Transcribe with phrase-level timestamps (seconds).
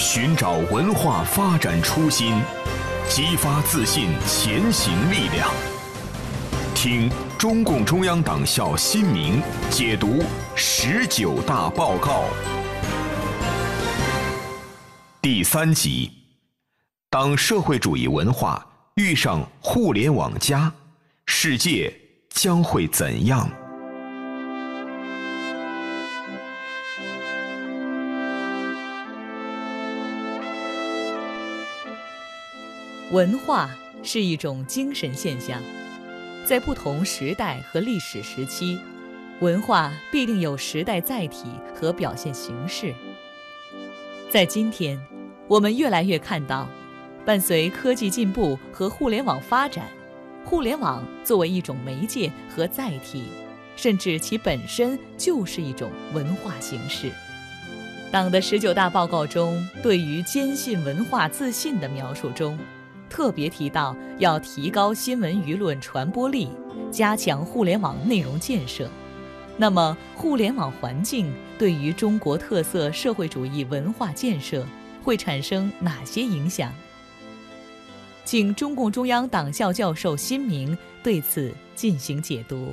[0.00, 2.32] 寻找文化发展初心，
[3.06, 5.46] 激发自信前行力量。
[6.74, 10.24] 听中共中央党校新民解读
[10.54, 12.24] 十九大报告
[15.20, 16.10] 第三集：
[17.10, 20.72] 当社会主义文化遇上互联网加，
[21.26, 21.94] 世界
[22.30, 23.46] 将会怎样？
[33.12, 33.68] 文化
[34.04, 35.60] 是一种精神现象，
[36.46, 38.78] 在不同时代和历史时期，
[39.40, 42.94] 文化必定有时代载体和表现形式。
[44.30, 44.96] 在今天，
[45.48, 46.68] 我们越来越看到，
[47.26, 49.86] 伴随科技进步和互联网发展，
[50.44, 53.24] 互联网作为一种媒介和载体，
[53.74, 57.10] 甚至其本身就是一种文化形式。
[58.12, 62.56] 党的十九大报告中对于坚信文化自信的描述中。
[63.10, 66.48] 特别提到要提高新闻舆论传播力，
[66.90, 68.88] 加强互联网内容建设。
[69.58, 74.64] 那么，互联网环境对于中国特色社会主义文化建设
[75.02, 76.72] 会产生哪些影响？
[78.24, 82.72] 请中共中央党校教授辛明对此进行解读。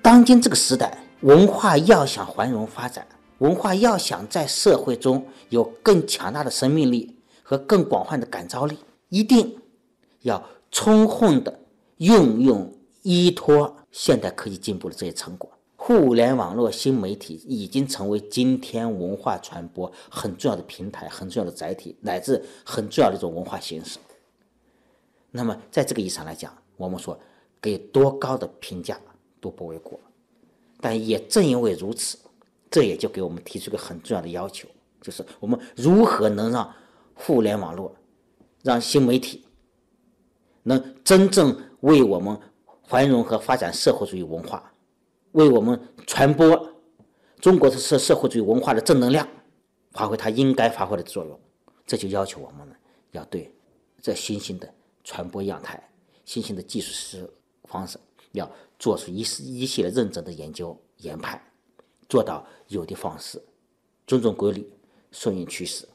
[0.00, 3.06] 当今这个时代，文化要想繁荣发展，
[3.38, 8.78] 文化要想在社会中有更强大的生命力和更广泛的感召力。
[9.12, 9.58] 一定
[10.22, 11.60] 要充分的
[11.98, 23.98] 运用依托现代科技进步的这些成果，互联网络新媒体已经成为今天文化传播很重要的平台、很重要的载体，乃至很重要的一种文化形式。
[25.30, 27.20] 那么，在这个意义上来讲，我们说
[27.60, 28.98] 给多高的评价
[29.42, 30.00] 都不为过。
[30.80, 32.16] 但也正因为如此，
[32.70, 34.66] 这也就给我们提出个很重要的要求，
[35.02, 36.74] 就是我们如何能让
[37.12, 37.94] 互联网络。
[38.62, 39.44] 让新媒体
[40.62, 42.38] 能真正为我们
[42.84, 44.72] 繁荣和发展社会主义文化，
[45.32, 46.72] 为我们传播
[47.40, 49.26] 中国的社社会主义文化的正能量，
[49.92, 51.40] 发挥它应该发挥的作用。
[51.84, 52.74] 这就要求我们呢，
[53.10, 53.52] 要对
[54.00, 55.90] 这新兴的传播样态、
[56.24, 57.28] 新兴的技术实
[57.64, 57.98] 方式，
[58.30, 58.48] 要
[58.78, 61.42] 做出一一系列认真的研究研判，
[62.08, 63.42] 做到有的放矢，
[64.06, 64.72] 尊重规律，
[65.10, 65.88] 顺应趋势。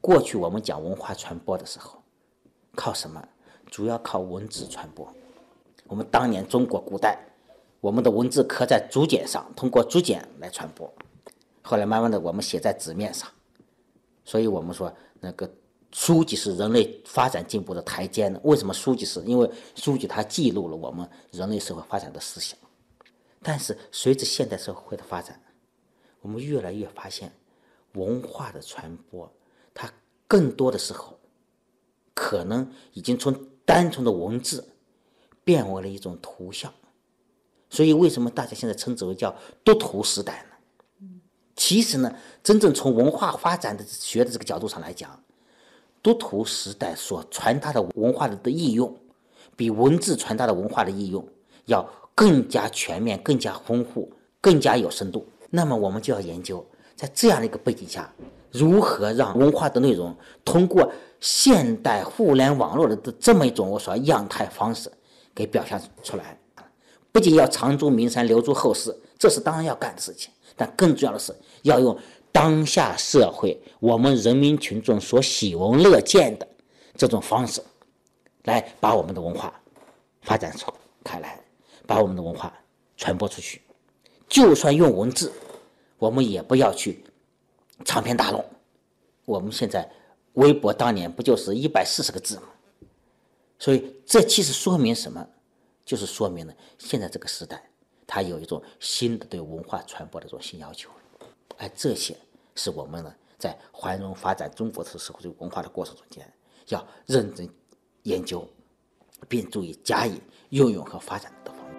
[0.00, 2.01] 过去我们讲文化传播的时候，
[2.74, 3.22] 靠什么？
[3.70, 5.10] 主要靠文字传播。
[5.86, 7.18] 我们当年中国古代，
[7.80, 10.92] 我们的文字刻在竹简上，通过竹简来传播。
[11.62, 13.28] 后来慢慢的，我们写在纸面上。
[14.24, 15.50] 所以我们说，那个
[15.90, 18.40] 书籍是人类发展进步的台阶呢。
[18.44, 19.20] 为什么书籍是？
[19.22, 22.58] 因为书籍它记录了我们人类社会发展的思想。
[23.42, 25.40] 但是随着现代社会的发展，
[26.20, 27.32] 我们越来越发现，
[27.94, 29.30] 文化的传播，
[29.72, 29.90] 它
[30.26, 31.18] 更多的时候。
[32.14, 33.34] 可能已经从
[33.64, 34.68] 单纯的文字
[35.44, 36.72] 变为了一种图像，
[37.70, 39.34] 所以为什么大家现在称之为叫
[39.64, 40.48] 读图时代呢？
[41.54, 45.22] 其实呢，真正从文化发展的学的这个角度上来讲，
[46.02, 48.96] 读图时代所传达的文化的的应用，
[49.54, 51.26] 比文字传达的文化的应用
[51.66, 55.26] 要更加全面、更加丰富、更加有深度。
[55.50, 58.12] 那么我们就要研究，在这样的一个背景下，
[58.52, 60.92] 如何让文化的内容通过。
[61.24, 64.90] 现代互联网络的这么一种我说样态方式，
[65.32, 66.36] 给表现出来，
[67.12, 71.96] 不仅要长驻名山留住后世，这是当然要干的事情，但更重要的是要用
[72.32, 76.48] 当下社会我们人民群众所喜闻乐见的
[76.96, 77.62] 这种方式，
[78.42, 79.54] 来把我们的文化
[80.22, 80.74] 发展出
[81.04, 81.40] 开来，
[81.86, 82.52] 把我们的文化
[82.96, 83.62] 传播出去。
[84.28, 85.30] 就算用文字，
[85.98, 87.04] 我们也不要去
[87.84, 88.44] 长篇大论。
[89.24, 89.90] 我们现在。
[90.36, 92.44] 微博当年不就是一百四十个字吗？
[93.58, 95.28] 所以这其实说明什么？
[95.84, 97.62] 就是说明了现在这个时代，
[98.06, 100.88] 它有一种新的对文化传播的这种新要求。
[101.58, 102.16] 而这些
[102.54, 106.26] 是我们呢在繁荣发展中国特色社会主义文化的过程中间，
[106.68, 107.46] 要认真
[108.04, 108.48] 研究，
[109.28, 110.18] 并注意加以
[110.48, 111.76] 运用和发展的方面。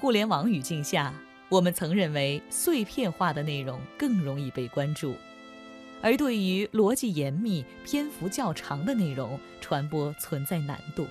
[0.00, 1.12] 互联网语境下。
[1.52, 5.14] 我们曾认为碎片化的内容更容易被关注，
[6.00, 11.06] 而对于逻辑严密、篇幅较长的内容，传播存在难度。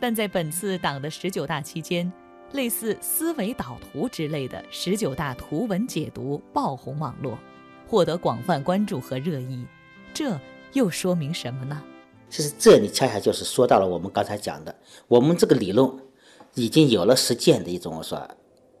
[0.00, 2.12] 但在本次党的十九大期间，
[2.54, 7.38] 类似思维导图之类的十九大图文解读爆红网络，
[7.86, 9.64] 获得广泛关注和热议。
[10.12, 10.36] 这
[10.72, 11.80] 又说明什么呢？
[12.28, 14.74] 其实这里恰恰就是说到了我们刚才讲的，
[15.06, 15.88] 我们这个理论
[16.54, 18.28] 已经有了实践的一种我说。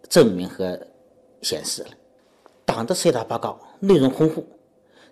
[0.08, 0.78] 证明和
[1.42, 1.90] 显示了，
[2.64, 4.44] 党的十九大报告内容丰富。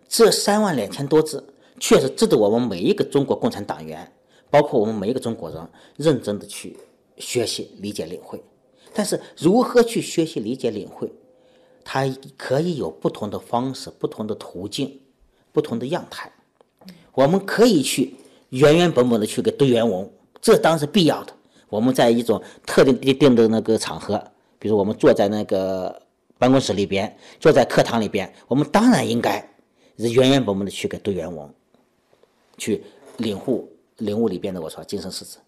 [0.08, 1.44] 这三万两千多字，
[1.78, 4.10] 确实值得我们每一个中国共产党员，
[4.48, 6.76] 包括我们每一个中国人，认真的去
[7.18, 8.42] 学习、理解、领会。
[8.94, 11.12] 但是，如何去学习、理解、领会，
[11.84, 12.06] 它
[12.36, 15.00] 可以有不同的方式、不同的途径、
[15.52, 16.32] 不同的样态。
[17.12, 18.14] 我们可以去
[18.50, 20.08] 原原本本的去给读原文，
[20.40, 21.32] 这当然是必要的。
[21.68, 24.22] 我们在一种特定定定的那个场合，
[24.58, 26.02] 比如我们坐在那个
[26.38, 29.38] 办公室里边，坐在课堂里边，我们当然应该
[29.98, 31.48] 是原原本本的去给读原文，
[32.58, 32.82] 去
[33.18, 33.68] 领悟
[33.98, 35.38] 领悟里边的我说精神实质。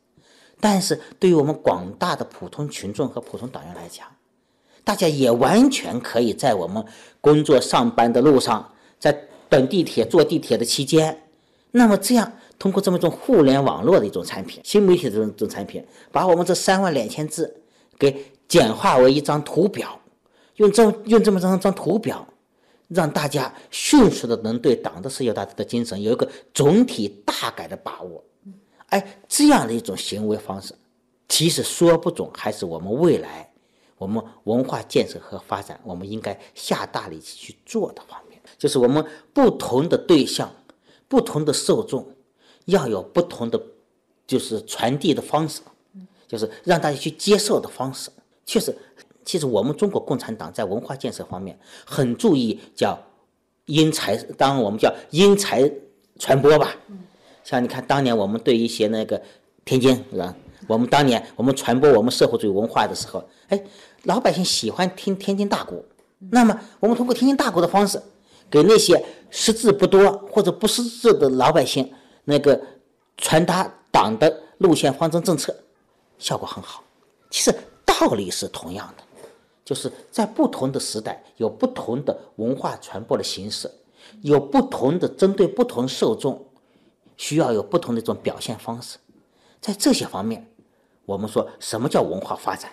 [0.61, 4.07] 但是对于我们广大的普通群众和普通党员来讲，
[4.85, 6.85] 大家也完全可以在我们
[7.21, 9.17] 工作上班的路上，在
[9.49, 11.23] 等地铁、坐地铁的期间，
[11.71, 12.33] 那么这样。
[12.59, 17.55] 通过这么一种互联网络的一种产品，新媒体的这种这种产品，把我们这三万两千字
[17.97, 20.01] 给简化为一张图表，
[20.57, 22.27] 用这用这么张张图表，
[22.89, 28.25] 让大家迅速的能对党的十九大的精神有一个总体大概的把握。
[28.87, 30.75] 哎，这样的一种行为方式，
[31.29, 33.49] 其实说不准还是我们未来
[33.99, 39.05] 我们文化建设和发展，我们应该下大力气去做的方面，就是我们
[39.35, 40.51] 不同的对象，
[41.07, 42.07] 不同的受众。
[42.65, 43.59] 要有不同的，
[44.27, 45.63] 就是传递的方式，
[46.27, 48.11] 就是让大家去接受的方式。
[48.49, 48.75] 确实，
[49.27, 52.99] 其实我们中国共产党在文化建设方面很注意叫
[53.67, 55.71] 因材，当然我们叫因材
[56.19, 56.75] 传播吧。
[57.45, 59.21] 像你看，当年我们对一些那个
[59.67, 60.35] 天津人，
[60.67, 63.63] 我们当年我们传播我们社会主义文化的时候，哎，
[64.05, 65.85] 老百姓喜欢听天津大鼓，
[66.31, 68.03] 那么我们通过天津大鼓的方式，
[68.49, 71.93] 给那些识字不多或者不识字的老百姓。
[72.25, 72.59] 那个
[73.19, 75.55] 传达党的路线方针政策，
[76.19, 76.83] 效果很好。
[77.31, 77.55] 其实
[77.89, 79.03] 道理是同样的，
[79.65, 83.69] 就是在不同的时代有不同的文化传播的形式，
[84.21, 86.47] 有不同的针对不同受众，
[87.17, 88.99] 需要有不同的一种表现方式。
[89.61, 90.47] 在这些方面，
[91.05, 92.71] 我们说什么叫文化发展、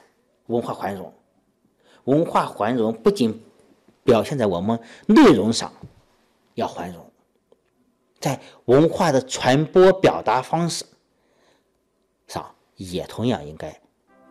[0.47, 1.11] 文化繁荣？
[2.03, 3.41] 文化繁荣不仅
[4.03, 5.73] 表现在我们内容上
[6.53, 7.03] 要繁荣。
[8.19, 10.85] 在文化的传播表达方式
[12.27, 13.81] 上，也同样应该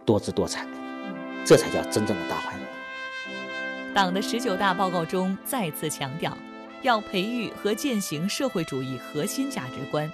[0.04, 0.66] 多姿多彩，
[1.44, 2.66] 这才叫真正的大繁荣。
[3.94, 6.36] 党的十九大报告中再次强调，
[6.82, 10.10] 要培育和践行社会主义核心价值观，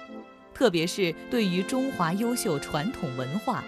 [0.53, 3.63] 特别是对于中华优秀传统文化，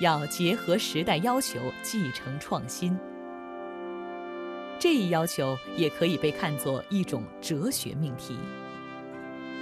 [0.00, 2.96] 要结合时代要求继承创新。
[4.78, 8.38] 这一要求也可以被看作一种哲学命题。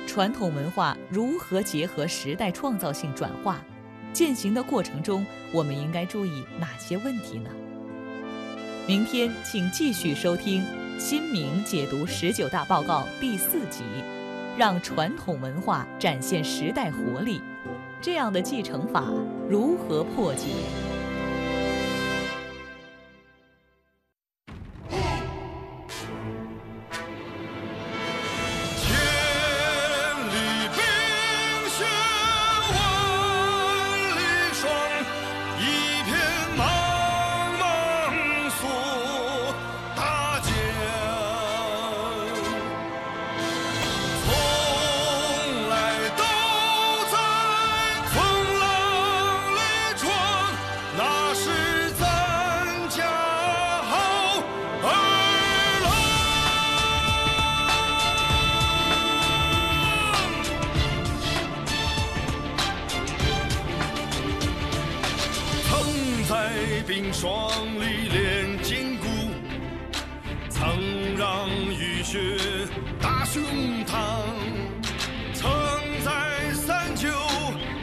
[0.07, 3.61] 传统文化如何结合时代创造性转化？
[4.13, 7.51] 践行的过程中，我们应该注意哪些问题呢？
[8.87, 10.63] 明天请继续收听
[10.99, 13.83] 《新明解读十九大报告》第四集，
[14.57, 17.41] 让传统文化展现时代活力，
[18.01, 19.05] 这样的继承法
[19.49, 20.47] 如何破解？
[67.13, 67.51] 霜
[67.81, 69.07] 里练筋骨，
[70.51, 72.37] 曾让雨雪
[73.01, 73.43] 打胸
[73.87, 73.97] 膛，
[75.33, 75.51] 曾
[76.05, 77.09] 在三九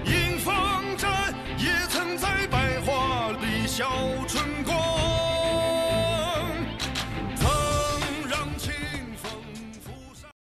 [0.06, 0.54] 迎风
[0.98, 4.15] 战，也曾在百花里笑。